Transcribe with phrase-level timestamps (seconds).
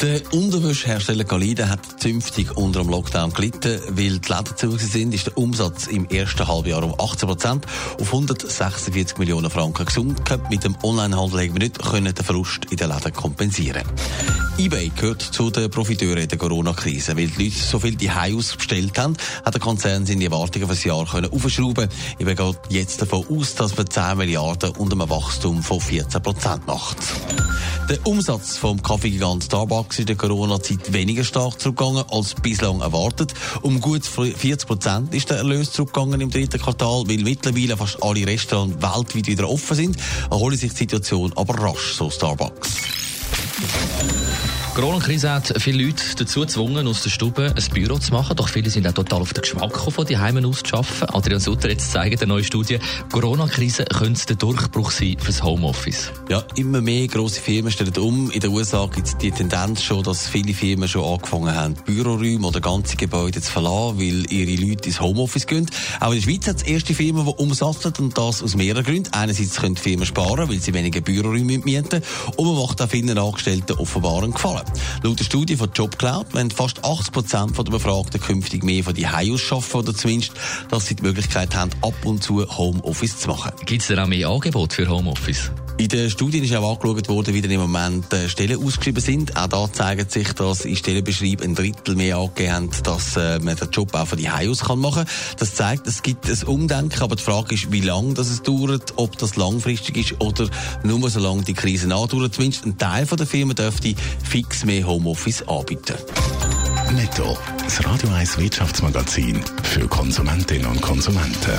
[0.00, 5.26] Der Unterwäschehersteller Galide hat zünftig unter dem Lockdown gelitten, weil die Läden zu sind, ist
[5.26, 7.66] der Umsatz im ersten Halbjahr um 18 Prozent
[8.00, 10.40] auf 146 Millionen Franken gesunken.
[10.50, 13.82] Mit dem Onlinehandel haben wir nicht können den Verlust in den Läden kompensieren.
[14.58, 17.16] eBay gehört zu den Profiteuren der Corona-Krise.
[17.16, 20.74] Weil die Leute so viel die Haus bestellt haben, hat der Konzern seine Erwartungen für
[20.74, 21.88] das Jahr können aufschrauben.
[22.18, 26.66] eBay geht jetzt davon aus, dass man 10 Milliarden und einem Wachstum von 14 Prozent
[26.66, 26.96] macht.
[27.88, 33.34] Der Umsatz vom Kaffeegigant Starbucks ist in der Corona-Zeit weniger stark zurückgegangen als bislang erwartet.
[33.62, 38.26] Um gut 40 Prozent ist der Erlös zurückgegangen im dritten Quartal, weil mittlerweile fast alle
[38.26, 39.96] Restaurants weltweit wieder offen sind,
[40.30, 42.74] erholt sich die Situation aber rasch, so Starbucks.
[44.78, 48.36] Corona-Krise hat viele Leute dazu gezwungen, aus der Stube ein Büro zu machen.
[48.36, 51.16] Doch viele sind auch total auf den Geschmack von die Heimen aus zu arbeiten.
[51.16, 52.78] Adrian Sutter, jetzt zeigt eine neue Studie,
[53.10, 56.12] Corona-Krise könnte der Durchbruch sein fürs Homeoffice.
[56.28, 58.30] Ja, immer mehr grosse Firmen stellen um.
[58.30, 62.46] In den USA gibt es die Tendenz schon, dass viele Firmen schon angefangen haben, Büroräume
[62.46, 65.68] oder ganze Gebäude zu verlassen, weil ihre Leute ins Homeoffice gehen.
[65.98, 69.12] Auch in der Schweiz hat es erste Firmen, die umsatteln und das aus mehreren Gründen.
[69.12, 72.00] Einerseits können die Firmen sparen, weil sie weniger Büroräume mieten
[72.36, 74.67] und man macht auch vielen Angestellten offenbar einen Gefallen.
[75.02, 79.06] Laut der Studie von JobCloud wollen fast 80 Prozent der Befragten künftig mehr von die
[79.06, 80.32] aus arbeiten oder zumindest,
[80.70, 83.52] dass sie die Möglichkeit haben, ab und zu Homeoffice zu machen.
[83.64, 85.50] Gibt es denn auch mehr Angebot für Homeoffice?
[85.78, 89.36] In der Studie ist auch angeschaut worden, wie denn im Moment äh, Stellen ausgeschrieben sind.
[89.36, 93.54] Auch da zeigt sich, dass in Stellenbeschreib ein Drittel mehr angegeben haben, dass äh, man
[93.54, 95.14] den Job auch von die aus kann machen kann.
[95.38, 98.94] Das zeigt, es gibt ein Umdenken, aber die Frage ist, wie lange das es dauert,
[98.96, 100.50] ob das langfristig ist oder
[100.82, 102.34] nur so lange die Krise andauert.
[102.34, 103.94] Zumindest ein Teil der Firmen dürfte
[104.24, 105.94] fix mehr Homeoffice anbieten.
[106.92, 107.38] Netto.
[107.62, 111.58] Das Radio 1 Wirtschaftsmagazin für Konsumentinnen und Konsumenten.